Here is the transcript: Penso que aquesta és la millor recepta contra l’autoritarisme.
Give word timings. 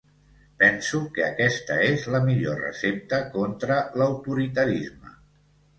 Penso 0.61 1.01
que 1.17 1.25
aquesta 1.25 1.77
és 1.89 2.07
la 2.15 2.23
millor 2.31 2.59
recepta 2.67 3.21
contra 3.37 3.79
l’autoritarisme. 4.01 5.17